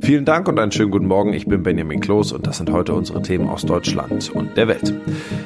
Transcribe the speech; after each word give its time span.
Vielen 0.00 0.24
Dank 0.24 0.48
und 0.48 0.58
einen 0.58 0.72
schönen 0.72 0.90
guten 0.90 1.06
Morgen. 1.06 1.32
Ich 1.32 1.46
bin 1.46 1.62
Benjamin 1.62 2.00
Kloß 2.00 2.32
und 2.32 2.46
das 2.46 2.58
sind 2.58 2.70
heute 2.70 2.94
unsere 2.94 3.22
Themen 3.22 3.48
aus 3.48 3.62
Deutschland 3.62 4.30
und 4.34 4.56
der 4.56 4.68
Welt. 4.68 4.94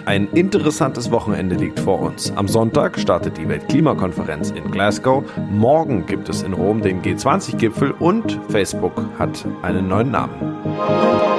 Ein 0.04 0.28
interessantes 0.34 1.10
Wochenende 1.10 1.56
liegt 1.56 1.80
vor 1.80 2.00
uns. 2.00 2.32
Am 2.36 2.48
Sonntag 2.48 2.98
startet 2.98 3.38
die 3.38 3.48
Weltklimakonferenz 3.48 4.50
in 4.50 4.70
Glasgow. 4.70 5.24
Morgen 5.50 6.06
gibt 6.06 6.28
es 6.28 6.42
in 6.42 6.52
Rom 6.52 6.82
den 6.82 7.02
G20-Gipfel 7.02 7.92
und 7.92 8.38
Facebook 8.48 8.92
hat 9.18 9.46
einen 9.62 9.88
neuen 9.88 10.10
Namen. 10.10 11.37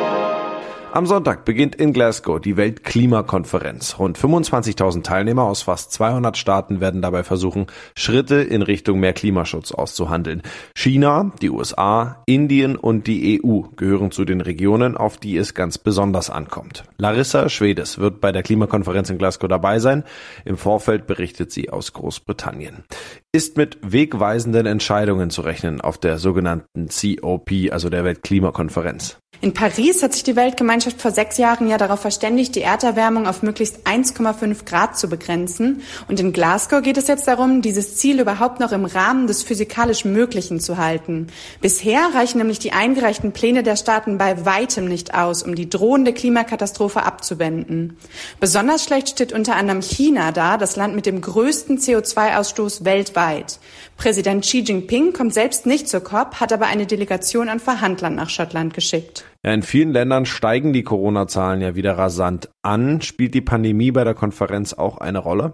Am 0.91 1.05
Sonntag 1.05 1.45
beginnt 1.45 1.75
in 1.75 1.93
Glasgow 1.93 2.41
die 2.41 2.57
Weltklimakonferenz. 2.57 3.99
Rund 3.99 4.17
25.000 4.17 5.03
Teilnehmer 5.03 5.43
aus 5.43 5.61
fast 5.61 5.91
200 5.91 6.35
Staaten 6.35 6.81
werden 6.81 7.03
dabei 7.03 7.21
versuchen, 7.21 7.67
Schritte 7.95 8.37
in 8.37 8.63
Richtung 8.63 8.99
mehr 8.99 9.13
Klimaschutz 9.13 9.71
auszuhandeln. 9.71 10.41
China, 10.73 11.31
die 11.43 11.51
USA, 11.51 12.23
Indien 12.25 12.75
und 12.75 13.05
die 13.05 13.39
EU 13.39 13.61
gehören 13.75 14.09
zu 14.09 14.25
den 14.25 14.41
Regionen, 14.41 14.97
auf 14.97 15.17
die 15.17 15.37
es 15.37 15.53
ganz 15.53 15.77
besonders 15.77 16.31
ankommt. 16.31 16.85
Larissa 16.97 17.49
Schwedes 17.49 17.99
wird 17.99 18.19
bei 18.19 18.31
der 18.31 18.41
Klimakonferenz 18.41 19.11
in 19.11 19.19
Glasgow 19.19 19.47
dabei 19.47 19.77
sein. 19.77 20.03
Im 20.43 20.57
Vorfeld 20.57 21.05
berichtet 21.05 21.51
sie 21.51 21.69
aus 21.69 21.93
Großbritannien. 21.93 22.83
Ist 23.31 23.57
mit 23.57 23.77
wegweisenden 23.83 24.65
Entscheidungen 24.65 25.29
zu 25.29 25.41
rechnen 25.41 25.81
auf 25.81 25.99
der 25.99 26.17
sogenannten 26.17 26.87
COP, 26.87 27.51
also 27.69 27.91
der 27.91 28.03
Weltklimakonferenz? 28.03 29.19
In 29.41 29.53
Paris 29.53 30.03
hat 30.03 30.11
sich 30.13 30.23
die 30.23 30.35
Weltgemeinschaft 30.35 30.78
vor 30.83 31.11
sechs 31.11 31.37
Jahren 31.37 31.67
ja 31.67 31.77
darauf 31.77 31.99
verständigt, 31.99 32.55
die 32.55 32.61
Erderwärmung 32.61 33.27
auf 33.27 33.43
möglichst 33.43 33.87
1,5 33.87 34.65
Grad 34.65 34.97
zu 34.97 35.09
begrenzen. 35.09 35.81
Und 36.07 36.19
in 36.19 36.33
Glasgow 36.33 36.81
geht 36.81 36.97
es 36.97 37.07
jetzt 37.07 37.27
darum, 37.27 37.61
dieses 37.61 37.97
Ziel 37.97 38.19
überhaupt 38.19 38.59
noch 38.59 38.71
im 38.71 38.85
Rahmen 38.85 39.27
des 39.27 39.43
physikalisch 39.43 40.05
Möglichen 40.05 40.59
zu 40.59 40.77
halten. 40.77 41.27
Bisher 41.61 42.09
reichen 42.13 42.39
nämlich 42.39 42.59
die 42.59 42.71
eingereichten 42.71 43.31
Pläne 43.31 43.63
der 43.63 43.75
Staaten 43.75 44.17
bei 44.17 44.45
weitem 44.45 44.85
nicht 44.85 45.13
aus, 45.13 45.43
um 45.43 45.55
die 45.55 45.69
drohende 45.69 46.13
Klimakatastrophe 46.13 47.03
abzuwenden. 47.03 47.97
Besonders 48.39 48.83
schlecht 48.83 49.09
steht 49.09 49.33
unter 49.33 49.55
anderem 49.55 49.81
China 49.81 50.31
da, 50.31 50.57
das 50.57 50.75
Land 50.75 50.95
mit 50.95 51.05
dem 51.05 51.21
größten 51.21 51.77
CO2-Ausstoß 51.79 52.85
weltweit. 52.85 53.59
Präsident 53.97 54.43
Xi 54.45 54.59
Jinping 54.59 55.13
kommt 55.13 55.33
selbst 55.33 55.65
nicht 55.65 55.89
zur 55.89 56.01
COP, 56.01 56.39
hat 56.39 56.53
aber 56.53 56.67
eine 56.67 56.85
Delegation 56.85 57.49
an 57.49 57.59
Verhandlern 57.59 58.15
nach 58.15 58.29
Schottland 58.29 58.73
geschickt. 58.73 59.25
In 59.41 59.63
vielen 59.63 59.93
Ländern 59.93 60.25
steigen 60.25 60.73
die 60.73 60.83
Corona-Zahlen 60.83 61.61
ja 61.61 61.73
wieder 61.73 61.97
rasant 61.97 62.49
an. 62.61 63.01
Spielt 63.01 63.33
die 63.33 63.39
Pandemie 63.39 63.91
bei 63.91 64.03
der 64.03 64.13
Konferenz 64.13 64.73
auch 64.73 64.97
eine 64.97 65.19
Rolle? 65.19 65.53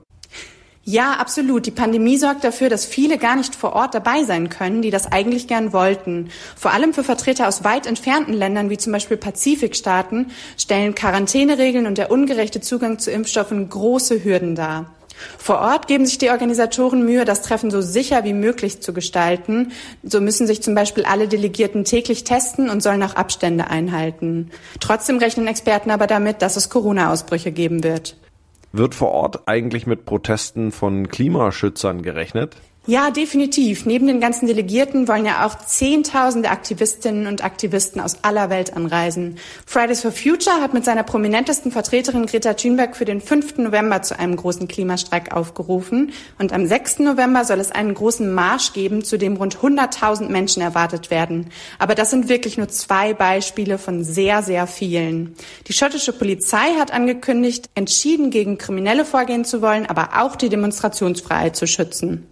Ja, 0.84 1.13
absolut. 1.13 1.68
Die 1.68 1.72
Pandemie 1.72 2.18
sorgt 2.18 2.44
dafür, 2.44 2.69
dass 2.69 2.85
viele 2.85 3.19
gar 3.19 3.35
nicht 3.35 3.53
vor 3.53 3.74
Ort 3.74 3.94
dabei 3.94 4.24
sein 4.24 4.50
können, 4.50 4.81
die 4.81 4.90
das 4.90 5.12
eigentlich 5.12 5.47
gern 5.47 5.72
wollten. 5.72 6.29
Vor 6.56 6.74
allem 6.74 6.94
für 6.94 7.03
Vertreter 7.03 7.47
aus 7.47 7.63
weit 7.63 7.85
entfernten 7.85 8.34
Ländern, 8.34 8.72
wie 8.72 8.78
zum 8.78 8.91
Beispiel 8.91 9.18
Pazifikstaaten, 9.18 10.31
stellen 10.57 10.95
Quarantäneregeln 10.95 11.85
und 11.85 12.00
der 12.00 12.09
ungerechte 12.09 12.62
Zugang 12.62 12.97
zu 12.97 13.12
Impfstoffen 13.12 13.69
große 13.69 14.24
Hürden 14.24 14.56
dar. 14.56 14.95
Vor 15.37 15.59
Ort 15.59 15.87
geben 15.87 16.05
sich 16.05 16.17
die 16.17 16.29
Organisatoren 16.29 17.05
Mühe, 17.05 17.25
das 17.25 17.41
Treffen 17.41 17.71
so 17.71 17.81
sicher 17.81 18.23
wie 18.23 18.33
möglich 18.33 18.81
zu 18.81 18.93
gestalten. 18.93 19.71
So 20.03 20.21
müssen 20.21 20.47
sich 20.47 20.61
zum 20.61 20.75
Beispiel 20.75 21.05
alle 21.05 21.27
Delegierten 21.27 21.83
täglich 21.85 22.23
testen 22.23 22.69
und 22.69 22.81
sollen 22.81 23.03
auch 23.03 23.15
Abstände 23.15 23.67
einhalten. 23.67 24.51
Trotzdem 24.79 25.17
rechnen 25.17 25.47
Experten 25.47 25.91
aber 25.91 26.07
damit, 26.07 26.41
dass 26.41 26.55
es 26.55 26.69
Corona-Ausbrüche 26.69 27.51
geben 27.51 27.83
wird. 27.83 28.17
Wird 28.71 28.93
vor 28.93 29.11
Ort 29.11 29.47
eigentlich 29.47 29.87
mit 29.87 30.05
Protesten 30.05 30.71
von 30.71 31.07
Klimaschützern 31.07 32.01
gerechnet? 32.01 32.57
Ja, 32.88 33.09
definitiv. 33.09 33.88
Neben 33.88 34.06
den 34.06 34.19
ganzen 34.19 34.46
Delegierten 34.46 35.07
wollen 35.07 35.25
ja 35.25 35.44
auch 35.44 35.57
Zehntausende 35.57 36.51
Aktivistinnen 36.51 37.25
und 37.25 37.44
Aktivisten 37.44 38.00
aus 38.00 38.18
aller 38.22 38.51
Welt 38.51 38.75
anreisen. 38.75 39.40
Fridays 39.66 40.01
for 40.01 40.12
Future 40.12 40.62
hat 40.62 40.75
mit 40.75 40.86
seiner 40.86 41.01
prominentesten 41.01 41.71
Vertreterin 41.71 42.27
Greta 42.27 42.54
Thunberg 42.54 42.95
für 42.95 43.06
den 43.06 43.21
5. 43.21 43.57
November 43.57 44.04
zu 44.04 44.19
einem 44.19 44.36
großen 44.36 44.68
Klimastreik 44.68 45.33
aufgerufen. 45.33 46.12
Und 46.38 46.54
am 46.54 46.68
6. 46.68 47.00
November 47.00 47.44
soll 47.44 47.59
es 47.59 47.71
einen 47.71 47.95
großen 47.95 48.31
Marsch 48.31 48.74
geben, 48.74 49.04
zu 49.04 49.18
dem 49.18 49.36
rund 49.36 49.57
100.000 49.57 50.30
Menschen 50.30 50.62
erwartet 50.62 51.09
werden. 51.09 51.50
Aber 51.80 51.95
das 51.95 52.12
sind 52.12 52.30
wirklich 52.30 52.59
nur 52.59 52.68
zwei 52.68 53.15
Beispiele 53.15 53.80
von 53.80 54.04
sehr, 54.04 54.44
sehr 54.44 54.68
vielen. 54.68 55.33
Die 55.68 55.74
schottische 55.74 56.13
Polizei 56.13 56.75
hat 56.77 56.94
angekündigt, 56.94 57.68
entschieden 57.74 58.30
gegen 58.30 58.59
Kriminelle 58.59 59.06
vorgehen 59.06 59.44
zu 59.44 59.63
wollen, 59.63 59.88
aber 59.88 60.21
auch 60.21 60.36
die 60.36 60.50
Demonstrationsfreiheit 60.50 61.56
zu 61.56 61.65
schützen. 61.65 62.27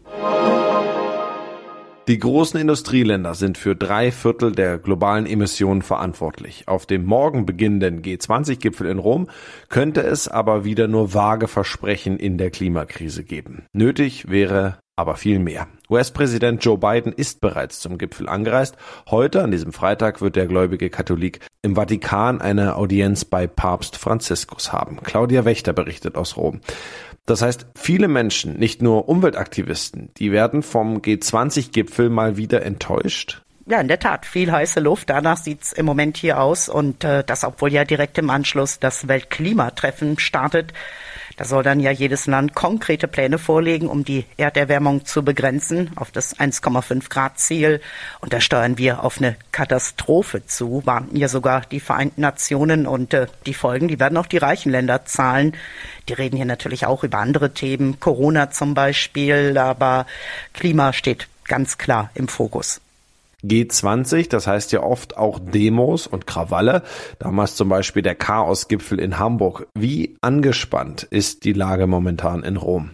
Die 2.10 2.20
großen 2.20 2.60
Industrieländer 2.60 3.34
sind 3.34 3.58
für 3.58 3.78
drei 3.78 4.12
Viertel 4.12 4.52
der 4.52 4.78
globalen 4.78 5.26
Emissionen 5.26 5.82
verantwortlich. 5.82 6.68
Auf 6.68 6.86
dem 6.86 7.06
morgen 7.06 7.46
beginnenden 7.46 8.02
G20-Gipfel 8.02 8.88
in 8.88 9.00
Rom 9.00 9.30
könnte 9.70 10.02
es 10.02 10.28
aber 10.28 10.66
wieder 10.66 10.90
nur 10.90 11.14
vage 11.14 11.48
Versprechen 11.48 12.18
in 12.18 12.38
der 12.38 12.52
Klimakrise 12.52 13.24
geben. 13.24 13.66
Nötig 13.72 14.30
wäre 14.30 14.80
aber 14.98 15.16
viel 15.16 15.40
mehr. 15.40 15.68
US-Präsident 15.94 16.66
Joe 16.66 16.80
Biden 16.80 17.14
ist 17.14 17.40
bereits 17.40 17.80
zum 17.80 18.00
Gipfel 18.00 18.28
angereist. 18.28 18.76
Heute, 19.12 19.44
an 19.44 19.52
diesem 19.52 19.74
Freitag, 19.74 20.22
wird 20.22 20.36
der 20.36 20.48
gläubige 20.48 20.90
Katholik 20.90 21.40
im 21.62 21.76
Vatikan 21.76 22.42
eine 22.42 22.78
Audienz 22.78 23.26
bei 23.26 23.46
Papst 23.46 23.98
Franziskus 23.98 24.74
haben. 24.74 24.98
Claudia 25.04 25.46
Wächter 25.46 25.72
berichtet 25.72 26.16
aus 26.16 26.36
Rom. 26.36 26.62
Das 27.28 27.44
heißt, 27.44 27.68
viele 27.76 28.08
Menschen, 28.08 28.58
nicht 28.58 28.82
nur 28.82 29.08
Umweltaktivisten, 29.08 30.10
die 30.18 30.32
werden 30.32 30.64
vom 30.64 30.98
G20-Gipfel 30.98 32.10
mal 32.10 32.38
wieder 32.38 32.64
enttäuscht. 32.64 33.44
Ja, 33.68 33.80
in 33.80 33.88
der 33.88 34.00
Tat, 34.00 34.26
viel 34.26 34.52
heiße 34.52 34.80
Luft. 34.80 35.12
Danach 35.12 35.38
sieht's 35.38 35.72
im 35.74 35.86
Moment 35.86 36.18
hier 36.18 36.42
aus. 36.42 36.70
Und 36.70 37.04
äh, 37.04 37.24
das, 37.24 37.44
obwohl 37.44 37.72
ja 37.72 37.86
direkt 37.86 38.18
im 38.18 38.32
Anschluss 38.32 38.80
das 38.80 39.08
Weltklimatreffen 39.08 40.18
startet. 40.18 40.74
Da 41.38 41.46
soll 41.46 41.64
dann 41.64 41.80
ja 41.80 41.92
jedes 41.92 42.28
Land 42.28 42.54
konkrete 42.54 43.08
Pläne 43.08 43.38
vorlegen, 43.38 43.88
um 43.88 44.04
die 44.04 44.26
Erderwärmung 44.38 45.06
zu 45.06 45.24
begrenzen 45.24 45.92
auf 45.96 46.12
das 46.12 46.38
1,5 46.38 47.10
Grad 47.10 47.40
Ziel. 47.40 47.82
Und 48.20 48.34
da 48.34 48.40
steuern 48.40 48.78
wir 48.78 49.04
auf 49.04 49.18
eine 49.18 49.36
Katastrophe 49.52 50.46
zu, 50.46 50.84
warnten 50.86 51.18
ja 51.18 51.28
sogar 51.28 51.62
die 51.62 51.80
Vereinten 51.80 52.22
Nationen. 52.22 52.86
Und 52.86 53.14
äh, 53.14 53.28
die 53.46 53.54
Folgen, 53.54 53.88
die 53.88 54.00
werden 54.00 54.18
auch 54.18 54.28
die 54.28 54.38
reichen 54.38 54.72
Länder 54.72 55.06
zahlen. 55.06 55.56
Die 56.08 56.14
reden 56.14 56.36
hier 56.36 56.46
natürlich 56.46 56.86
auch 56.86 57.04
über 57.04 57.18
andere 57.18 57.54
Themen, 57.54 58.00
Corona 58.00 58.52
zum 58.52 58.74
Beispiel, 58.74 59.58
aber 59.58 60.06
Klima 60.54 60.94
steht 60.94 61.28
ganz 61.46 61.78
klar 61.78 62.12
im 62.14 62.28
Fokus. 62.28 62.83
G20, 63.44 64.30
das 64.30 64.48
heißt 64.48 64.72
ja 64.72 64.84
oft 64.84 65.18
auch 65.18 65.40
Demos 65.40 66.08
und 66.08 66.28
Krawalle. 66.28 66.84
Damals 67.20 67.56
zum 67.56 67.70
Beispiel 67.70 68.02
der 68.02 68.16
Chaosgipfel 68.16 69.00
in 69.00 69.20
Hamburg. 69.20 69.68
Wie 69.76 70.16
angespannt 70.22 71.04
ist 71.04 71.44
die 71.44 71.54
Lage 71.54 71.88
momentan 71.88 72.44
in 72.44 72.58
Rom? 72.58 72.92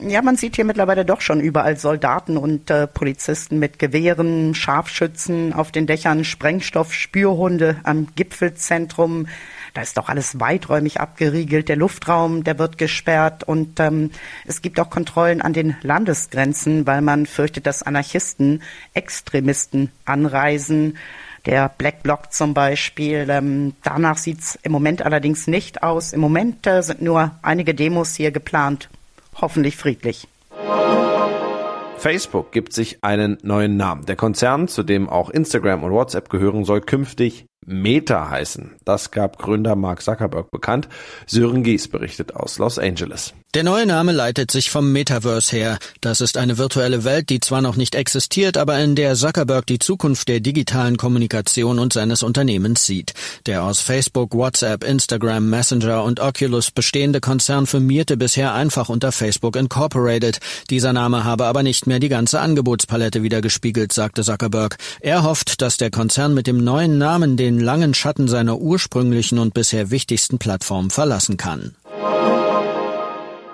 Ja, 0.00 0.22
man 0.22 0.36
sieht 0.36 0.56
hier 0.56 0.64
mittlerweile 0.64 1.04
doch 1.04 1.20
schon 1.20 1.40
überall 1.40 1.76
Soldaten 1.76 2.36
und 2.36 2.70
äh, 2.70 2.86
Polizisten 2.86 3.58
mit 3.58 3.78
Gewehren, 3.78 4.54
Scharfschützen 4.54 5.52
auf 5.52 5.70
den 5.70 5.86
Dächern, 5.86 6.24
Sprengstoff, 6.24 6.92
Spürhunde 6.94 7.76
am 7.84 8.08
Gipfelzentrum. 8.16 9.26
Da 9.74 9.80
ist 9.80 9.96
doch 9.96 10.08
alles 10.08 10.38
weiträumig 10.38 11.00
abgeriegelt. 11.00 11.68
Der 11.68 11.76
Luftraum, 11.76 12.44
der 12.44 12.58
wird 12.58 12.76
gesperrt 12.76 13.44
und 13.44 13.80
ähm, 13.80 14.10
es 14.46 14.60
gibt 14.60 14.78
auch 14.78 14.90
Kontrollen 14.90 15.40
an 15.40 15.52
den 15.52 15.76
Landesgrenzen, 15.82 16.86
weil 16.86 17.00
man 17.00 17.26
fürchtet, 17.26 17.66
dass 17.66 17.82
Anarchisten, 17.82 18.62
Extremisten 18.94 19.90
anreisen. 20.04 20.98
Der 21.46 21.70
Black 21.70 22.02
Bloc 22.02 22.32
zum 22.32 22.54
Beispiel. 22.54 23.26
Ähm, 23.28 23.74
danach 23.82 24.18
sieht's 24.18 24.58
im 24.62 24.72
Moment 24.72 25.02
allerdings 25.02 25.46
nicht 25.46 25.82
aus. 25.82 26.12
Im 26.12 26.20
Moment 26.20 26.66
äh, 26.66 26.82
sind 26.82 27.02
nur 27.02 27.32
einige 27.42 27.74
Demos 27.74 28.14
hier 28.14 28.30
geplant. 28.30 28.88
Hoffentlich 29.40 29.76
friedlich. 29.76 30.28
Facebook 31.96 32.52
gibt 32.52 32.72
sich 32.72 33.02
einen 33.02 33.38
neuen 33.42 33.76
Namen. 33.76 34.06
Der 34.06 34.16
Konzern, 34.16 34.68
zu 34.68 34.82
dem 34.82 35.08
auch 35.08 35.30
Instagram 35.30 35.84
und 35.84 35.92
WhatsApp 35.92 36.28
gehören, 36.28 36.64
soll 36.64 36.80
künftig 36.80 37.46
Meta 37.64 38.30
heißen. 38.30 38.76
Das 38.84 39.10
gab 39.10 39.38
Gründer 39.38 39.76
Mark 39.76 40.02
Zuckerberg 40.02 40.50
bekannt. 40.50 40.88
Sören 41.26 41.62
Gies 41.62 41.88
berichtet 41.88 42.34
aus 42.34 42.58
Los 42.58 42.78
Angeles. 42.78 43.34
Der 43.54 43.64
neue 43.64 43.84
Name 43.84 44.12
leitet 44.12 44.50
sich 44.50 44.70
vom 44.70 44.92
Metaverse 44.92 45.54
her. 45.54 45.78
Das 46.00 46.22
ist 46.22 46.38
eine 46.38 46.56
virtuelle 46.56 47.04
Welt, 47.04 47.28
die 47.28 47.38
zwar 47.38 47.60
noch 47.60 47.76
nicht 47.76 47.94
existiert, 47.94 48.56
aber 48.56 48.78
in 48.78 48.94
der 48.96 49.14
Zuckerberg 49.14 49.66
die 49.66 49.78
Zukunft 49.78 50.28
der 50.28 50.40
digitalen 50.40 50.96
Kommunikation 50.96 51.78
und 51.78 51.92
seines 51.92 52.22
Unternehmens 52.22 52.86
sieht. 52.86 53.12
Der 53.44 53.64
aus 53.64 53.80
Facebook, 53.80 54.32
WhatsApp, 54.32 54.84
Instagram, 54.84 55.50
Messenger 55.50 56.02
und 56.02 56.18
Oculus 56.18 56.70
bestehende 56.70 57.20
Konzern 57.20 57.66
firmierte 57.66 58.16
bisher 58.16 58.54
einfach 58.54 58.88
unter 58.88 59.12
Facebook 59.12 59.56
Incorporated. 59.56 60.40
Dieser 60.70 60.94
Name 60.94 61.24
habe 61.24 61.44
aber 61.44 61.62
nicht 61.62 61.86
mehr 61.86 62.00
die 62.00 62.08
ganze 62.08 62.40
Angebotspalette 62.40 63.22
wiedergespiegelt, 63.22 63.92
sagte 63.92 64.22
Zuckerberg. 64.22 64.78
Er 65.00 65.24
hofft, 65.24 65.60
dass 65.60 65.76
der 65.76 65.90
Konzern 65.90 66.32
mit 66.32 66.46
dem 66.46 66.64
neuen 66.64 66.96
Namen 66.96 67.36
den 67.36 67.60
langen 67.60 67.92
Schatten 67.92 68.28
seiner 68.28 68.56
ursprünglichen 68.56 69.38
und 69.38 69.52
bisher 69.52 69.90
wichtigsten 69.90 70.38
Plattform 70.38 70.88
verlassen 70.88 71.36
kann. 71.36 71.74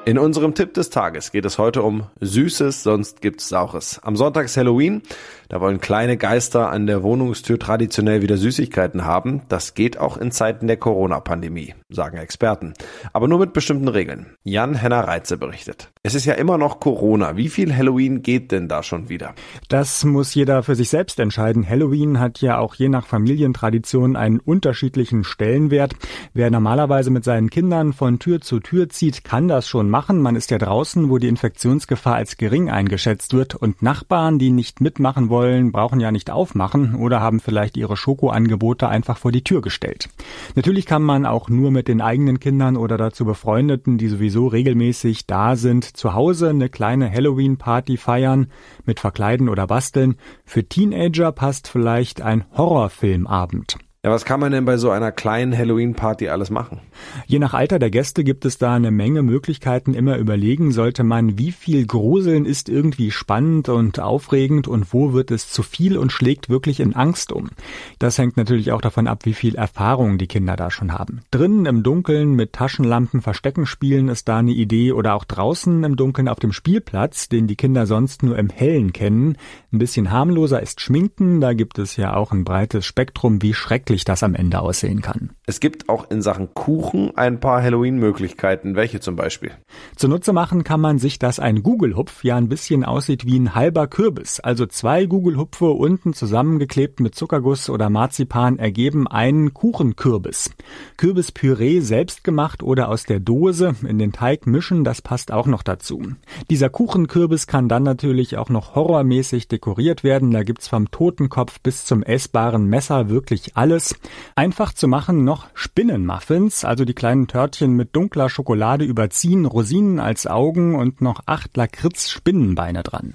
In 0.08 0.18
unserem 0.18 0.54
Tipp 0.54 0.72
des 0.72 0.88
Tages 0.88 1.32
geht 1.32 1.44
es 1.44 1.58
heute 1.58 1.82
um 1.82 2.06
Süßes, 2.22 2.82
sonst 2.82 3.20
gibt's 3.20 3.50
Saures. 3.50 4.00
Am 4.02 4.16
Sonntag 4.16 4.46
ist 4.46 4.56
Halloween. 4.56 5.02
Da 5.50 5.60
wollen 5.60 5.82
kleine 5.82 6.16
Geister 6.16 6.70
an 6.70 6.86
der 6.86 7.02
Wohnungstür 7.02 7.58
traditionell 7.58 8.22
wieder 8.22 8.38
Süßigkeiten 8.38 9.04
haben. 9.04 9.42
Das 9.50 9.74
geht 9.74 9.98
auch 9.98 10.16
in 10.16 10.30
Zeiten 10.30 10.66
der 10.66 10.78
Corona-Pandemie, 10.78 11.74
sagen 11.90 12.16
Experten. 12.16 12.72
Aber 13.12 13.28
nur 13.28 13.38
mit 13.38 13.52
bestimmten 13.52 13.88
Regeln. 13.88 14.34
Jan 14.44 14.76
Henner 14.76 15.00
Reitze 15.00 15.36
berichtet. 15.36 15.90
Es 16.08 16.14
ist 16.14 16.24
ja 16.24 16.32
immer 16.32 16.56
noch 16.56 16.80
Corona. 16.80 17.36
Wie 17.36 17.50
viel 17.50 17.76
Halloween 17.76 18.22
geht 18.22 18.50
denn 18.50 18.66
da 18.66 18.82
schon 18.82 19.10
wieder? 19.10 19.34
Das 19.68 20.06
muss 20.06 20.34
jeder 20.34 20.62
für 20.62 20.74
sich 20.74 20.88
selbst 20.88 21.20
entscheiden. 21.20 21.68
Halloween 21.68 22.18
hat 22.18 22.40
ja 22.40 22.56
auch 22.56 22.74
je 22.76 22.88
nach 22.88 23.06
Familientradition 23.06 24.16
einen 24.16 24.40
unterschiedlichen 24.40 25.22
Stellenwert. 25.22 25.92
Wer 26.32 26.50
normalerweise 26.50 27.10
mit 27.10 27.24
seinen 27.24 27.50
Kindern 27.50 27.92
von 27.92 28.18
Tür 28.18 28.40
zu 28.40 28.58
Tür 28.58 28.88
zieht, 28.88 29.22
kann 29.22 29.48
das 29.48 29.68
schon 29.68 29.90
machen. 29.90 30.22
Man 30.22 30.34
ist 30.34 30.50
ja 30.50 30.56
draußen, 30.56 31.10
wo 31.10 31.18
die 31.18 31.28
Infektionsgefahr 31.28 32.14
als 32.14 32.38
gering 32.38 32.70
eingeschätzt 32.70 33.34
wird 33.34 33.54
und 33.54 33.82
Nachbarn, 33.82 34.38
die 34.38 34.50
nicht 34.50 34.80
mitmachen 34.80 35.28
wollen, 35.28 35.72
brauchen 35.72 36.00
ja 36.00 36.10
nicht 36.10 36.30
aufmachen 36.30 36.94
oder 36.94 37.20
haben 37.20 37.38
vielleicht 37.38 37.76
ihre 37.76 37.98
Schokoangebote 37.98 38.88
einfach 38.88 39.18
vor 39.18 39.30
die 39.30 39.44
Tür 39.44 39.60
gestellt. 39.60 40.08
Natürlich 40.54 40.86
kann 40.86 41.02
man 41.02 41.26
auch 41.26 41.50
nur 41.50 41.70
mit 41.70 41.86
den 41.86 42.00
eigenen 42.00 42.40
Kindern 42.40 42.78
oder 42.78 42.96
dazu 42.96 43.26
Befreundeten, 43.26 43.98
die 43.98 44.08
sowieso 44.08 44.46
regelmäßig 44.46 45.26
da 45.26 45.54
sind, 45.54 45.97
zu 45.98 46.14
Hause 46.14 46.48
eine 46.48 46.68
kleine 46.68 47.10
Halloween-Party 47.10 47.96
feiern 47.96 48.50
mit 48.84 49.00
Verkleiden 49.00 49.48
oder 49.48 49.66
Basteln. 49.66 50.16
Für 50.44 50.64
Teenager 50.64 51.32
passt 51.32 51.68
vielleicht 51.68 52.22
ein 52.22 52.44
Horrorfilmabend. 52.56 53.76
Ja, 54.04 54.12
was 54.12 54.24
kann 54.24 54.38
man 54.38 54.52
denn 54.52 54.64
bei 54.64 54.76
so 54.76 54.90
einer 54.90 55.10
kleinen 55.10 55.58
Halloween-Party 55.58 56.28
alles 56.28 56.50
machen? 56.50 56.82
Je 57.26 57.40
nach 57.40 57.52
Alter 57.52 57.80
der 57.80 57.90
Gäste 57.90 58.22
gibt 58.22 58.44
es 58.44 58.56
da 58.56 58.74
eine 58.74 58.92
Menge 58.92 59.24
Möglichkeiten. 59.24 59.92
Immer 59.92 60.18
überlegen 60.18 60.70
sollte 60.70 61.02
man, 61.02 61.36
wie 61.36 61.50
viel 61.50 61.84
Gruseln 61.84 62.44
ist 62.44 62.68
irgendwie 62.68 63.10
spannend 63.10 63.68
und 63.68 63.98
aufregend 63.98 64.68
und 64.68 64.92
wo 64.94 65.14
wird 65.14 65.32
es 65.32 65.50
zu 65.50 65.64
viel 65.64 65.98
und 65.98 66.12
schlägt 66.12 66.48
wirklich 66.48 66.78
in 66.78 66.94
Angst 66.94 67.32
um. 67.32 67.50
Das 67.98 68.18
hängt 68.18 68.36
natürlich 68.36 68.70
auch 68.70 68.80
davon 68.80 69.08
ab, 69.08 69.24
wie 69.24 69.34
viel 69.34 69.56
Erfahrung 69.56 70.16
die 70.16 70.28
Kinder 70.28 70.54
da 70.54 70.70
schon 70.70 70.92
haben. 70.92 71.22
Drinnen 71.32 71.66
im 71.66 71.82
Dunkeln 71.82 72.36
mit 72.36 72.52
Taschenlampen 72.52 73.20
Verstecken 73.20 73.66
spielen 73.66 74.06
ist 74.06 74.28
da 74.28 74.38
eine 74.38 74.52
Idee 74.52 74.92
oder 74.92 75.16
auch 75.16 75.24
draußen 75.24 75.82
im 75.82 75.96
Dunkeln 75.96 76.28
auf 76.28 76.38
dem 76.38 76.52
Spielplatz, 76.52 77.28
den 77.28 77.48
die 77.48 77.56
Kinder 77.56 77.84
sonst 77.84 78.22
nur 78.22 78.38
im 78.38 78.48
Hellen 78.48 78.92
kennen. 78.92 79.36
Ein 79.72 79.80
bisschen 79.80 80.12
harmloser 80.12 80.62
ist 80.62 80.80
Schminken. 80.80 81.40
Da 81.40 81.52
gibt 81.52 81.80
es 81.80 81.96
ja 81.96 82.14
auch 82.14 82.30
ein 82.30 82.44
breites 82.44 82.86
Spektrum, 82.86 83.42
wie 83.42 83.54
schrecklich 83.54 83.87
schrecklich 83.88 84.04
das 84.04 84.22
am 84.22 84.34
Ende 84.34 84.60
aussehen 84.60 85.00
kann. 85.00 85.30
Es 85.46 85.60
gibt 85.60 85.88
auch 85.88 86.10
in 86.10 86.20
Sachen 86.20 86.52
Kuchen 86.52 87.16
ein 87.16 87.40
paar 87.40 87.62
Halloween-Möglichkeiten. 87.62 88.76
Welche 88.76 89.00
zum 89.00 89.16
Beispiel? 89.16 89.52
Zunutze 89.96 90.34
machen 90.34 90.62
kann 90.62 90.80
man 90.80 90.98
sich, 90.98 91.18
dass 91.18 91.40
ein 91.40 91.62
Gugelhupf 91.62 92.22
ja 92.22 92.36
ein 92.36 92.48
bisschen 92.48 92.84
aussieht 92.84 93.24
wie 93.24 93.38
ein 93.38 93.54
halber 93.54 93.86
Kürbis. 93.86 94.40
Also 94.40 94.66
zwei 94.66 95.06
Gugelhupfe 95.06 95.70
unten 95.70 96.12
zusammengeklebt 96.12 97.00
mit 97.00 97.14
Zuckerguss 97.14 97.70
oder 97.70 97.88
Marzipan 97.88 98.58
ergeben 98.58 99.08
einen 99.08 99.54
Kuchenkürbis. 99.54 100.50
Kürbispüree 100.98 101.80
selbst 101.80 102.24
gemacht 102.24 102.62
oder 102.62 102.90
aus 102.90 103.04
der 103.04 103.20
Dose 103.20 103.74
in 103.86 103.98
den 103.98 104.12
Teig 104.12 104.46
mischen, 104.46 104.84
das 104.84 105.00
passt 105.00 105.32
auch 105.32 105.46
noch 105.46 105.62
dazu. 105.62 106.02
Dieser 106.50 106.68
Kuchenkürbis 106.68 107.46
kann 107.46 107.68
dann 107.68 107.84
natürlich 107.84 108.36
auch 108.36 108.50
noch 108.50 108.74
horrormäßig 108.74 109.48
dekoriert 109.48 110.04
werden. 110.04 110.30
Da 110.30 110.42
gibt's 110.42 110.68
vom 110.68 110.90
Totenkopf 110.90 111.60
bis 111.60 111.86
zum 111.86 112.02
essbaren 112.02 112.66
Messer 112.66 113.08
wirklich 113.08 113.56
alles 113.56 113.77
alles. 113.78 113.94
Einfach 114.34 114.72
zu 114.72 114.88
machen 114.88 115.24
noch 115.24 115.46
Spinnenmuffins, 115.54 116.64
also 116.64 116.84
die 116.84 116.94
kleinen 116.94 117.28
Törtchen 117.28 117.72
mit 117.72 117.94
dunkler 117.94 118.28
Schokolade 118.28 118.84
überziehen, 118.84 119.46
Rosinen 119.46 120.00
als 120.00 120.26
Augen 120.26 120.74
und 120.74 121.00
noch 121.00 121.20
acht 121.26 121.56
Lakritz-Spinnenbeine 121.56 122.82
dran. 122.82 123.14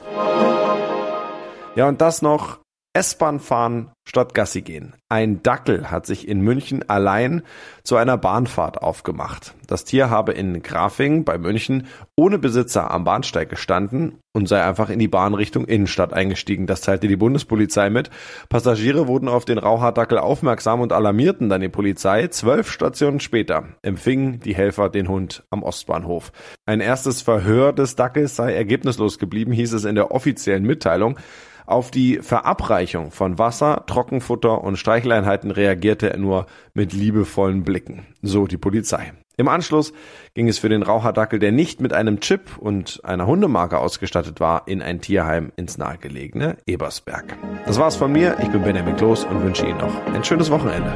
Ja, 1.75 1.87
und 1.87 2.01
das 2.01 2.21
noch 2.21 2.59
S-Bahn 2.95 3.39
fahren 3.39 3.89
statt 4.05 4.35
Gassi 4.35 4.61
gehen. 4.61 4.93
Ein 5.09 5.41
Dackel 5.41 5.89
hat 5.89 6.05
sich 6.05 6.27
in 6.27 6.41
München 6.41 6.87
allein 6.87 7.41
zu 7.83 7.95
einer 7.95 8.17
Bahnfahrt 8.17 8.83
aufgemacht. 8.83 9.55
Das 9.65 9.83
Tier 9.83 10.11
habe 10.11 10.33
in 10.33 10.61
Grafing 10.61 11.23
bei 11.23 11.39
München 11.39 11.87
ohne 12.15 12.37
Besitzer 12.37 12.91
am 12.91 13.03
Bahnsteig 13.03 13.49
gestanden 13.49 14.19
und 14.31 14.47
sei 14.47 14.63
einfach 14.63 14.91
in 14.91 14.99
die 14.99 15.07
Bahnrichtung 15.07 15.65
Innenstadt 15.65 16.13
eingestiegen. 16.13 16.67
Das 16.67 16.81
teilte 16.81 17.07
die 17.07 17.15
Bundespolizei 17.15 17.89
mit. 17.89 18.11
Passagiere 18.49 19.07
wurden 19.07 19.27
auf 19.27 19.45
den 19.45 19.57
Rauhaardackel 19.57 20.19
aufmerksam 20.19 20.79
und 20.79 20.93
alarmierten 20.93 21.49
dann 21.49 21.61
die 21.61 21.69
Polizei. 21.69 22.27
Zwölf 22.27 22.69
Stationen 22.69 23.21
später 23.21 23.69
empfingen 23.81 24.39
die 24.41 24.53
Helfer 24.53 24.89
den 24.89 25.07
Hund 25.07 25.43
am 25.49 25.63
Ostbahnhof. 25.63 26.31
Ein 26.67 26.79
erstes 26.79 27.23
Verhör 27.23 27.73
des 27.73 27.95
Dackels 27.95 28.35
sei 28.35 28.53
ergebnislos 28.53 29.17
geblieben, 29.17 29.51
hieß 29.51 29.73
es 29.73 29.85
in 29.85 29.95
der 29.95 30.11
offiziellen 30.11 30.63
Mitteilung. 30.63 31.17
Auf 31.65 31.91
die 31.91 32.19
Verabreichung 32.19 33.11
von 33.11 33.37
Wasser, 33.39 33.83
Trockenfutter 33.87 34.63
und 34.63 34.77
Streicheleinheiten 34.77 35.51
reagierte 35.51 36.11
er 36.11 36.17
nur 36.17 36.45
mit 36.73 36.93
liebevollen 36.93 37.63
Blicken, 37.63 38.05
so 38.21 38.47
die 38.47 38.57
Polizei. 38.57 39.13
Im 39.35 39.47
Anschluss 39.47 39.93
ging 40.35 40.47
es 40.47 40.59
für 40.59 40.69
den 40.69 40.83
Raucherdackel, 40.83 41.39
der 41.39 41.51
nicht 41.51 41.81
mit 41.81 41.91
einem 41.91 42.19
Chip 42.19 42.57
und 42.59 43.01
einer 43.03 43.25
Hundemarke 43.25 43.79
ausgestattet 43.79 44.39
war, 44.39 44.67
in 44.67 44.81
ein 44.81 45.01
Tierheim 45.01 45.51
ins 45.55 45.77
nahegelegene 45.79 46.57
Ebersberg. 46.67 47.35
Das 47.65 47.79
war's 47.79 47.95
von 47.95 48.11
mir. 48.11 48.37
Ich 48.43 48.49
bin 48.49 48.61
Benjamin 48.61 48.95
Kloß 48.95 49.25
und 49.25 49.41
wünsche 49.41 49.65
Ihnen 49.65 49.79
noch 49.79 50.05
ein 50.13 50.23
schönes 50.23 50.51
Wochenende. 50.51 50.95